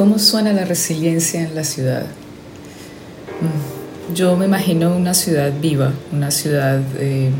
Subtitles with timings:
[0.00, 2.06] ¿Cómo suena la resiliencia en la ciudad?
[3.42, 7.34] Mm, yo me imagino una ciudad viva, una ciudad em,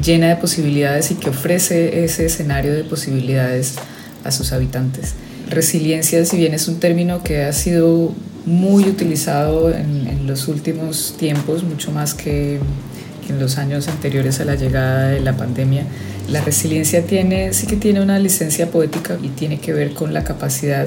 [0.00, 3.74] llena de posibilidades y que ofrece ese escenario de posibilidades
[4.22, 5.14] a sus habitantes.
[5.50, 8.12] Resiliencia, si bien es un término que ha sido
[8.44, 12.60] muy utilizado en, en los últimos tiempos, mucho más que
[13.28, 15.82] en los años anteriores a la llegada de la pandemia,
[16.30, 20.22] la resiliencia tiene, sí que tiene una licencia poética y tiene que ver con la
[20.22, 20.86] capacidad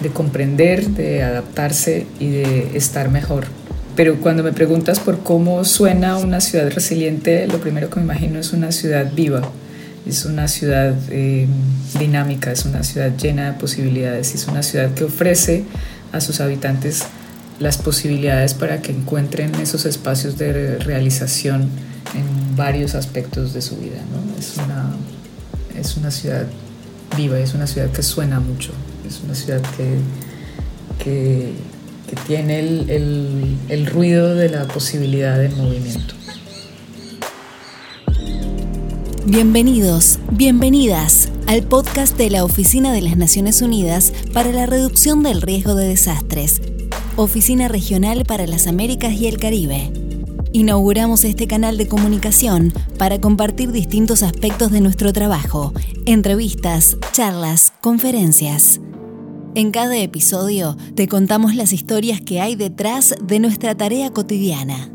[0.00, 3.46] de comprender, de adaptarse y de estar mejor.
[3.94, 8.38] Pero cuando me preguntas por cómo suena una ciudad resiliente, lo primero que me imagino
[8.38, 9.42] es una ciudad viva,
[10.06, 11.46] es una ciudad eh,
[11.98, 15.64] dinámica, es una ciudad llena de posibilidades, es una ciudad que ofrece
[16.12, 17.04] a sus habitantes
[17.58, 21.68] las posibilidades para que encuentren esos espacios de realización
[22.14, 23.98] en varios aspectos de su vida.
[24.38, 24.90] Es, una,
[25.78, 26.46] es una ciudad
[27.16, 28.72] viva, es una ciudad que suena mucho,
[29.12, 29.98] es una ciudad que,
[30.98, 31.52] que,
[32.26, 36.14] tiene el, el, el ruido de la posibilidad de movimiento.
[39.26, 45.42] Bienvenidos, bienvenidas al podcast de la Oficina de las Naciones Unidas para la Reducción del
[45.42, 46.60] Riesgo de Desastres,
[47.16, 49.92] Oficina Regional para las Américas y el Caribe.
[50.52, 55.72] Inauguramos este canal de comunicación para compartir distintos aspectos de nuestro trabajo,
[56.04, 58.80] entrevistas, charlas, conferencias.
[59.54, 64.90] En cada episodio te contamos las historias que hay detrás de nuestra tarea cotidiana.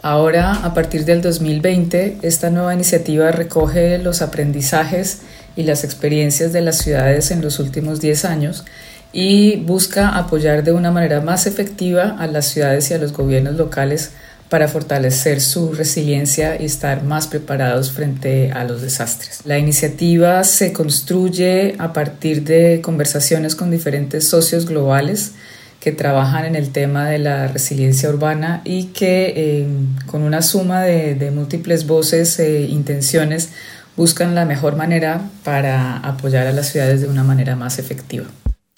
[0.00, 5.18] Ahora, a partir del 2020, esta nueva iniciativa recoge los aprendizajes
[5.54, 8.64] y las experiencias de las ciudades en los últimos 10 años
[9.12, 13.56] y busca apoyar de una manera más efectiva a las ciudades y a los gobiernos
[13.56, 14.12] locales
[14.52, 19.40] para fortalecer su resiliencia y estar más preparados frente a los desastres.
[19.46, 25.32] La iniciativa se construye a partir de conversaciones con diferentes socios globales
[25.80, 29.66] que trabajan en el tema de la resiliencia urbana y que eh,
[30.04, 33.52] con una suma de, múltiples voces e intenciones
[33.96, 38.26] buscan la mejor manera para apoyar a las ciudades de una manera más efectiva.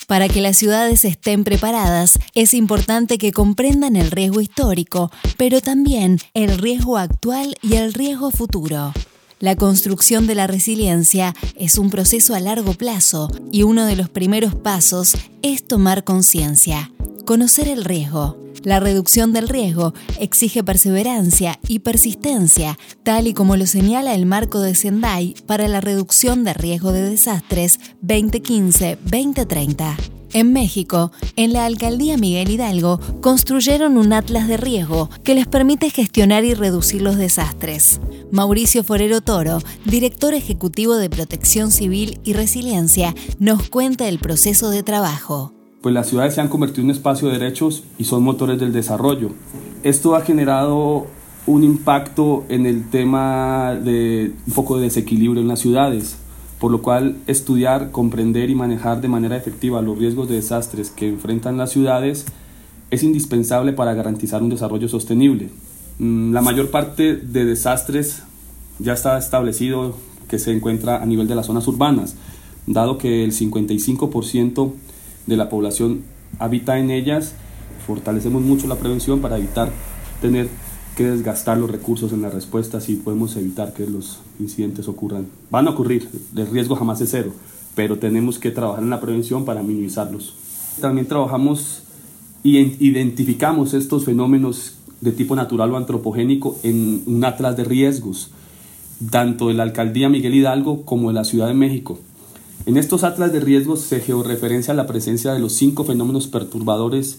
[0.06, 6.18] Para que las ciudades estén preparadas, es importante que comprendan el riesgo histórico, pero también
[6.34, 8.92] el riesgo actual y el riesgo futuro.
[9.40, 14.08] La construcción de la resiliencia es un proceso a largo plazo y uno de los
[14.08, 16.90] primeros pasos es tomar conciencia,
[17.24, 18.38] conocer el riesgo.
[18.62, 24.60] La reducción del riesgo exige perseverancia y persistencia, tal y como lo señala el marco
[24.60, 29.96] de Sendai para la reducción de riesgo de desastres 2015-2030.
[30.32, 35.90] En México, en la alcaldía Miguel Hidalgo, construyeron un atlas de riesgo que les permite
[35.90, 38.00] gestionar y reducir los desastres.
[38.32, 44.82] Mauricio Forero Toro, director ejecutivo de Protección Civil y Resiliencia, nos cuenta el proceso de
[44.82, 45.52] trabajo.
[45.84, 48.72] Pues las ciudades se han convertido en un espacio de derechos y son motores del
[48.72, 49.32] desarrollo.
[49.82, 51.08] Esto ha generado
[51.46, 56.16] un impacto en el tema de un poco de desequilibrio en las ciudades
[56.58, 61.06] por lo cual estudiar, comprender y manejar de manera efectiva los riesgos de desastres que
[61.06, 62.24] enfrentan las ciudades
[62.90, 65.50] es indispensable para garantizar un desarrollo sostenible.
[65.98, 68.22] Mm, la mayor parte de desastres
[68.78, 69.94] ya está establecido
[70.28, 72.16] que se encuentra a nivel de las zonas urbanas,
[72.66, 74.72] dado que el 55%
[75.26, 76.02] de la población
[76.38, 77.34] habita en ellas,
[77.86, 79.70] fortalecemos mucho la prevención para evitar
[80.20, 80.48] tener
[80.96, 85.26] que desgastar los recursos en las respuestas y podemos evitar que los incidentes ocurran.
[85.50, 87.32] Van a ocurrir, el riesgo jamás es cero,
[87.74, 90.34] pero tenemos que trabajar en la prevención para minimizarlos.
[90.80, 91.82] También trabajamos
[92.42, 98.30] y identificamos estos fenómenos de tipo natural o antropogénico en un atlas de riesgos,
[99.10, 101.98] tanto de la alcaldía Miguel Hidalgo como de la Ciudad de México.
[102.66, 107.18] En estos atlas de riesgos se georreferencia la presencia de los cinco fenómenos perturbadores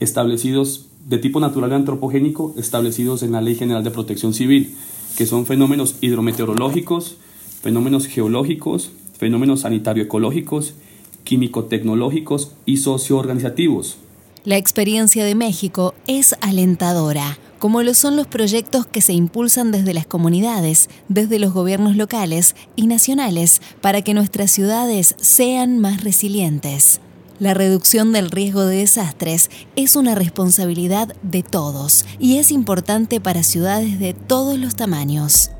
[0.00, 4.76] establecidos de tipo natural y antropogénico establecidos en la Ley General de Protección Civil,
[5.16, 7.16] que son fenómenos hidrometeorológicos,
[7.62, 10.74] fenómenos geológicos, fenómenos sanitario-ecológicos,
[11.22, 13.98] químico-tecnológicos y socioorganizativos.
[14.44, 19.94] La experiencia de México es alentadora, como lo son los proyectos que se impulsan desde
[19.94, 26.98] las comunidades, desde los gobiernos locales y nacionales, para que nuestras ciudades sean más resilientes.
[27.38, 33.44] La reducción del riesgo de desastres es una responsabilidad de todos y es importante para
[33.44, 35.52] ciudades de todos los tamaños.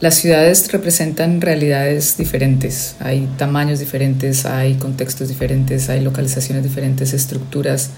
[0.00, 7.90] Las ciudades representan realidades diferentes, hay tamaños diferentes, hay contextos diferentes, hay localizaciones diferentes, estructuras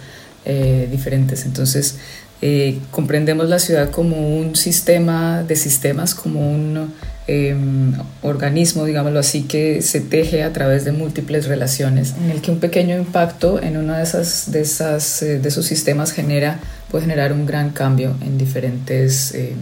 [0.47, 1.45] eh, diferentes.
[1.45, 1.97] Entonces,
[2.43, 6.95] eh, comprendemos la ciudad como un sistema de sistemas, como un
[7.27, 7.93] em,
[8.23, 12.59] organismo, digámoslo así, que se teje a través de múltiples relaciones, en el que un
[12.59, 16.61] pequeño impacto en uno de, esas, de, esas, eh, de esos sistemas genera,
[16.91, 19.57] puede generar un gran cambio en diferentes em,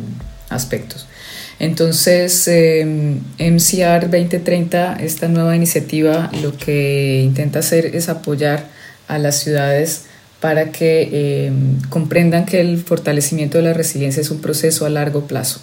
[0.48, 1.08] aspectos.
[1.58, 8.66] Entonces, MCR em, 2030, esta nueva iniciativa, lo que intenta hacer es apoyar
[9.08, 10.07] a las ciudades
[10.40, 15.26] para que em, comprendan que el fortalecimiento de la resiliencia es un proceso a largo
[15.26, 15.60] plazo.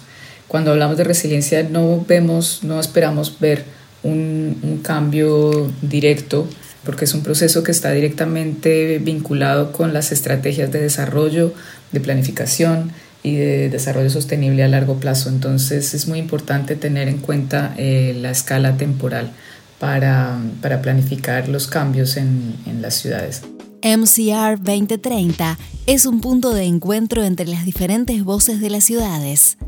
[0.48, 3.64] Cuando hablamos de resiliencia no vemos, no esperamos ver
[4.02, 6.46] un, cambio directo,
[6.84, 11.52] porque es un proceso que está directamente vinculado con las estrategias de desarrollo,
[11.92, 15.30] de planificación, y de desarrollo sostenible a largo plazo.
[15.30, 19.32] Entonces es muy importante tener en cuenta eh, la escala temporal
[19.80, 20.38] para,
[20.80, 23.42] planificar los cambios en las ciudades.
[23.86, 25.56] MCR 2030
[25.86, 29.58] es un punto de encuentro entre las diferentes voces de las ciudades.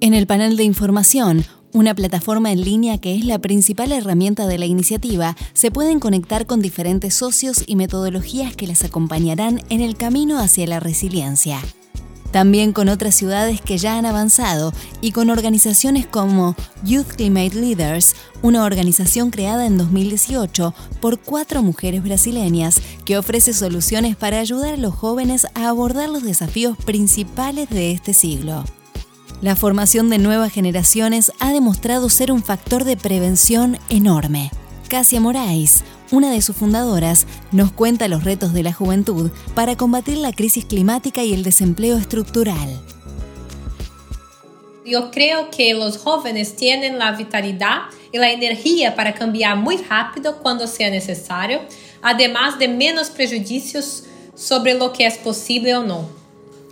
[0.00, 4.58] En el panel de información, una plataforma en línea que es la principal herramienta de
[4.58, 9.96] la iniciativa, se pueden conectar con diferentes socios y metodologías que les acompañarán en el
[9.96, 11.60] camino hacia la resiliencia
[12.30, 16.54] también con otras ciudades que ya han avanzado y con organizaciones como
[16.84, 24.16] Youth Climate Leaders, una organización creada en 2018 por cuatro mujeres brasileñas que ofrece soluciones
[24.16, 28.64] para ayudar a los jóvenes a abordar los desafíos principales de este siglo.
[29.40, 34.50] La formación de nuevas generaciones ha demostrado ser un factor de prevención enorme.
[34.88, 40.18] Casia Moraes, una de sus fundadoras, nos cuenta los retos de la juventud para combatir
[40.18, 42.80] la crisis climática y el desempleo estructural.
[44.84, 50.38] Yo creo que los jóvenes tienen la vitalidad y la energía para cambiar muy rápido
[50.38, 51.60] cuando sea necesario,
[52.00, 54.04] además de menos prejuicios
[54.34, 56.08] sobre lo que es posible o no.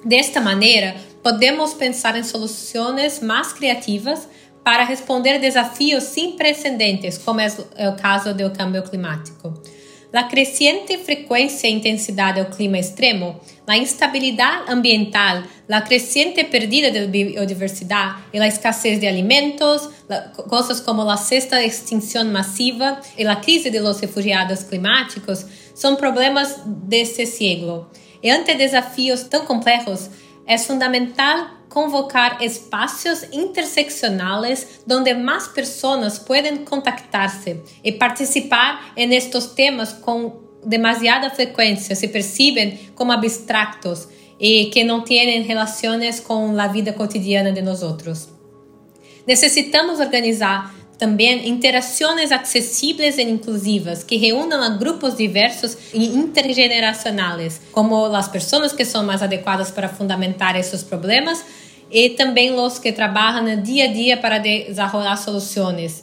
[0.02, 4.28] De esta manera, podemos pensar en soluciones más creativas
[4.66, 7.46] para responder desafios sin precedentes, como é
[7.88, 9.54] o caso do cambio climático.
[10.12, 17.06] A crescente frequência e intensidade do clima extremo, a instabilidade ambiental, a crescente perdida de
[17.06, 19.88] biodiversidade e a escassez de alimentos,
[20.48, 25.46] coisas como a sexta extinção massiva e a crise de los refugiados climáticos
[25.76, 27.88] são problemas deste século.
[28.20, 30.10] E ante desafios tão complexos,
[30.46, 39.92] é fundamental convocar espacios interseccionales donde más personas pueden contactarse y participar en estos temas
[39.92, 46.94] con demasiada frecuencia, se perciben como abstractos y que no tienen relaciones con la vida
[46.94, 48.28] cotidiana de nosotros.
[49.26, 50.64] Necesitamos organizar
[50.98, 58.72] também interações acessíveis e inclusivas que reúnam a grupos diversos e intergeneracionais, como as pessoas
[58.72, 61.44] que são mais adequadas para fundamentar esses problemas
[61.90, 66.00] e também os que trabalham no dia a dia para desenvolver soluções,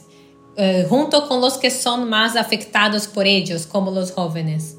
[0.56, 4.78] uh, junto com os que são mais afetados por eles, como os jovens.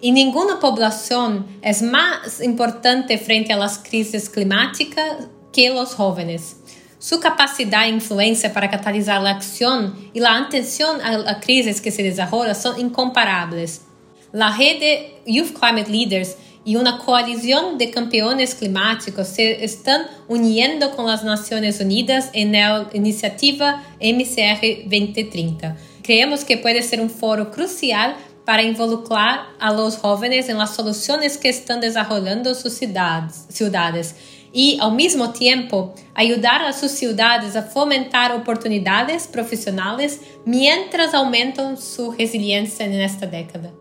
[0.00, 6.61] E nenhuma população é mais importante frente às crises climáticas que os jovens.
[7.02, 12.00] Sua capacidade e influência para catalisar a ação e a atenção a, crises que se
[12.00, 13.84] desenvolvem são incomparáveis.
[14.32, 21.08] A rede Youth Climate Leaders y una coalición de campeones climáticos se están uniendo con
[21.08, 25.76] las Naciones Unidas en la iniciativa MCR 2030.
[26.04, 31.36] Creemos que puede ser un foro crucial para involucrar a los jóvenes en las soluciones
[31.36, 34.14] que están desarrollando sus ciudades, ciudades
[34.52, 42.12] y, al mismo tiempo, ayudar a sus ciudades a fomentar oportunidades profesionales mientras aumentan su
[42.12, 43.72] resiliencia en esta década.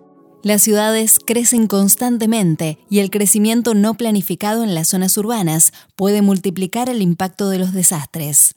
[0.43, 6.89] Las ciudades crecen constantemente y el crecimiento no planificado en las zonas urbanas puede multiplicar
[6.89, 8.55] el impacto de los desastres.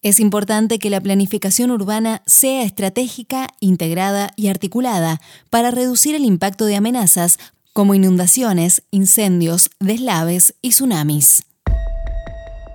[0.00, 5.20] Es importante que la planificación urbana sea estratégica, integrada y articulada
[5.50, 7.38] para reducir el impacto de amenazas
[7.72, 11.44] como inundaciones, incendios, deslaves y tsunamis.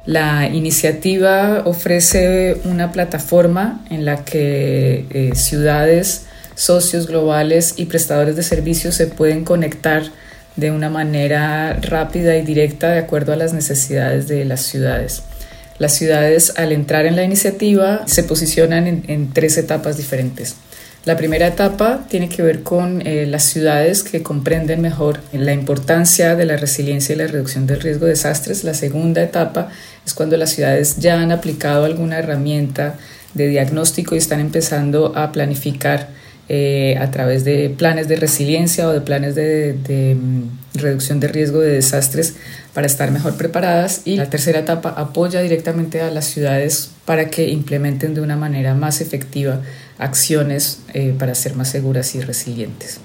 [0.05, 6.25] La iniciativa ofrece una plataforma en la que eh, ciudades,
[6.55, 10.03] socios globales y prestadores de servicios se pueden conectar
[10.55, 15.23] de una manera rápida y directa de acuerdo a las necesidades de las ciudades.
[15.77, 20.55] Las ciudades al entrar en la iniciativa se posicionan en tres etapas diferentes.
[21.07, 26.35] La primera etapa tiene que ver con eh, las ciudades que comprenden mejor la importancia
[26.35, 28.65] de la resiliencia y la reducción del riesgo de desastres.
[28.65, 29.69] La segunda etapa
[30.05, 32.97] es cuando las ciudades ya han aplicado alguna herramienta
[33.35, 36.09] de diagnóstico y están empezando a planificar
[36.49, 41.61] eh, a través de planes de resiliencia o de planes de, mm, reducción de riesgo
[41.61, 42.35] de desastres
[42.73, 44.01] para estar mejor preparadas.
[44.03, 48.73] Y la tercera etapa apoya directamente a las ciudades para que implementen de una manera
[48.73, 49.61] más efectiva
[49.99, 52.99] acciones eh, para ser más seguras y resilientes.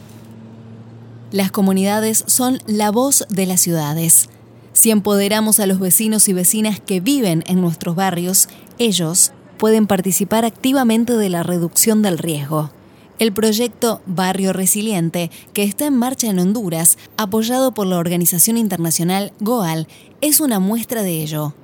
[1.31, 4.29] Las comunidades son la voz de las ciudades.
[4.75, 10.45] Si empoderamos a los vecinos y vecinas que viven en nuestros barrios, ellos pueden participar
[10.45, 12.71] activamente de la reducción del riesgo.
[13.19, 19.33] El proyecto Barrio Resiliente, que está en marcha en Honduras, apoyado por la organización internacional
[19.39, 19.87] GOAL,
[20.21, 21.55] es una muestra de ello.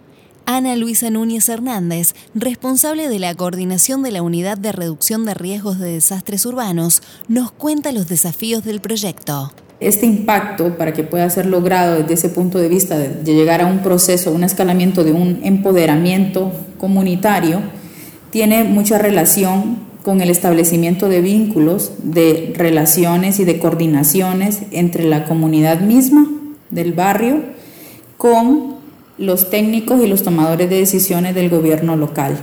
[0.50, 5.78] Ana Luisa Núñez Hernández, responsable de la coordinación de la Unidad de Reducción de Riesgos
[5.78, 9.52] de Desastres Urbanos, nos cuenta los desafíos del proyecto.
[9.78, 13.66] Este impacto, para que pueda ser logrado desde ese punto de vista de llegar a
[13.66, 17.60] un proceso, un escalamiento de un empoderamiento comunitario,
[18.30, 25.26] tiene mucha relación con el establecimiento de vínculos, de relaciones y de coordinaciones entre la
[25.26, 26.26] comunidad misma
[26.70, 27.42] del barrio
[28.16, 28.77] con
[29.18, 32.38] los técnicos y los tomadores de decisiones del gobierno local.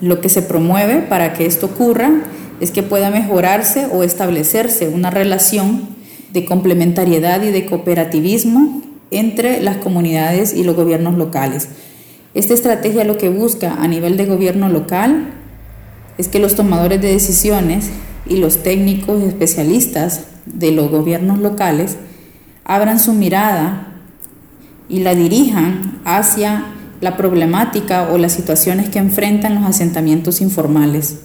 [0.00, 2.10] Lo que se promueve para que esto ocurra
[2.60, 5.88] es que pueda mejorarse o establecerse una relación
[6.32, 11.68] de complementariedad y de cooperativismo entre las comunidades y los gobiernos locales.
[12.34, 15.32] Esta estrategia lo que busca a nivel de gobierno local
[16.16, 17.90] es que los tomadores de decisiones
[18.26, 21.96] y los técnicos especialistas de los gobiernos locales
[22.64, 23.89] abran su mirada
[24.90, 26.64] y la dirijan hacia
[27.00, 31.20] la problemática o las situaciones que enfrentan los asentamientos informales,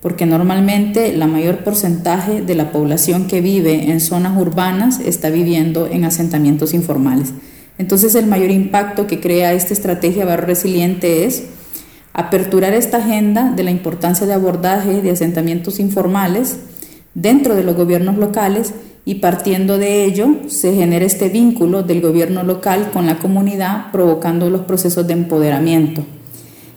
[0.00, 5.86] porque normalmente la mayor porcentaje de la población que vive en zonas urbanas está viviendo
[5.86, 7.32] en asentamientos informales.
[7.78, 11.44] Entonces el mayor impacto que crea esta estrategia barro resiliente es
[12.14, 16.58] aperturar esta agenda de la importancia de abordaje de asentamientos informales
[17.14, 22.42] dentro de los gobiernos locales y partiendo de ello se genera este vínculo del gobierno
[22.44, 26.04] local con la comunidad provocando los procesos de empoderamiento,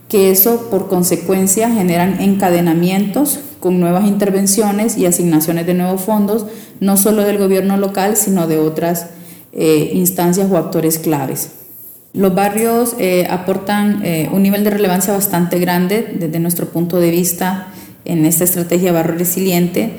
[0.10, 6.46] que eso por consecuencia generan encadenamientos con nuevas intervenciones y asignaciones de nuevos fondos,
[6.80, 9.08] no solo del gobierno local, sino de otras
[9.54, 11.52] eh, instancias o actores claves.
[12.14, 17.12] Los barrios eh, aportan eh, un nivel de relevancia bastante grande desde nuestro punto de
[17.12, 17.68] vista
[18.06, 19.94] en esta estrategia barrio resiliente,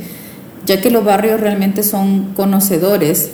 [0.67, 3.31] ya que los barrios realmente son conocedores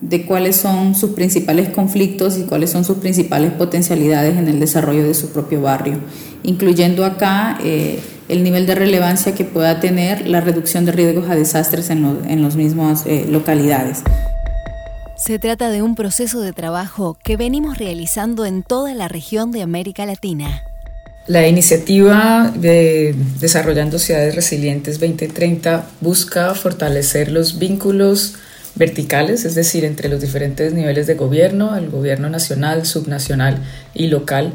[0.00, 5.04] de cuáles son sus principales conflictos y cuáles son sus principales potencialidades en el desarrollo
[5.04, 6.00] de su propio barrio,
[6.42, 11.36] incluyendo acá eh, el nivel de relevancia que pueda tener la reducción de riesgos a
[11.36, 14.02] desastres en, los en las mismas eh, localidades.
[15.16, 19.62] Se trata de un proceso de trabajo que venimos realizando en toda la región de
[19.62, 20.64] América Latina.
[21.28, 28.34] La iniciativa de Desarrollando Ciudades Resilientes 2030 busca fortalecer los vínculos
[28.74, 33.58] verticales, es decir, entre los diferentes niveles de gobierno, el gobierno nacional, subnacional
[33.94, 34.54] y local,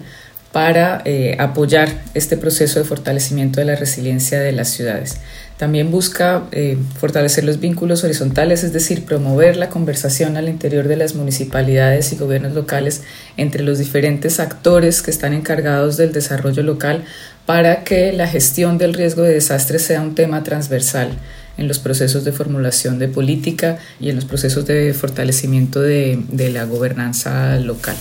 [0.57, 5.17] para eh, apoyar este proceso de fortalecimiento de la resiliencia de las ciudades.
[5.57, 10.95] También busca eh, fortalecer los vínculos horizontales, es decir, promover la conversación al interior de
[10.95, 13.03] las municipalidades y gobiernos locales
[13.37, 17.03] entre los diferentes actores que están encargados del desarrollo local
[17.45, 21.11] para que la gestión del riesgo de desastre sea un tema transversal
[21.59, 26.63] en los procesos de formulación de política y en los procesos de fortalecimiento de, la
[26.63, 27.95] gobernanza local.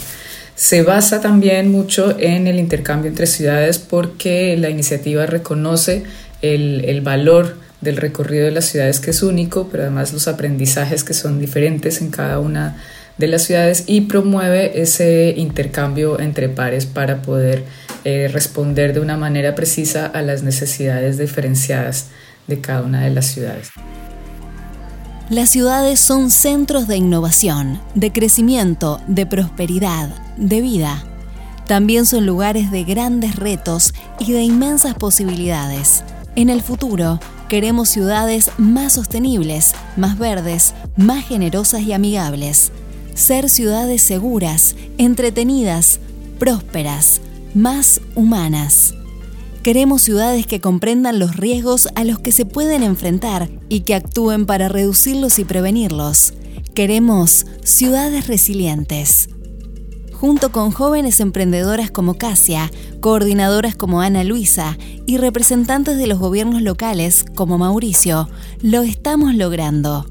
[0.57, 6.05] Se basa también mucho en el intercambio entre ciudades porque la iniciativa reconoce
[6.41, 11.05] el, el valor del recorrido de las ciudades que es único, pero además los aprendizajes
[11.05, 12.79] que son diferentes en cada una
[13.19, 17.65] de las ciudades y promueve ese intercambio entre pares para poder
[18.05, 22.09] eh, responder de una manera precisa a las necesidades diferenciadas
[22.47, 23.73] de cada una de las ciudades.
[25.29, 31.03] Las ciudades son centros de innovación, de crecimiento, de prosperidad, de vida.
[31.67, 36.05] También son lugares de grandes retos y de inmensas posibilidades.
[36.37, 37.19] En el futuro,
[37.49, 42.71] queremos ciudades más sostenibles, más verdes, más generosas y amigables.
[43.15, 45.99] Ser ciudades seguras, entretenidas,
[46.39, 47.21] prósperas,
[47.53, 48.95] más humanas.
[49.67, 54.47] Queremos ciudades que comprendan los riesgos a los que se pueden enfrentar y que actúen
[54.47, 56.35] para reducirlos y prevenirlos.
[56.77, 59.29] Queremos ciudades resilientes.
[60.13, 62.71] Junto con jóvenes emprendedoras como Casia,
[63.01, 68.29] coordinadoras como Ana Luisa y representantes de los gobiernos locales como Mauricio,
[68.63, 70.07] lo estamos logrando.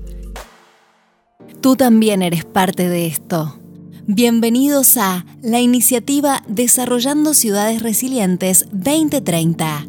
[1.62, 3.58] Tú también eres parte de esto.
[4.08, 9.88] Bienvenidos a la iniciativa Desarrollando Ciudades Resilientes 2030.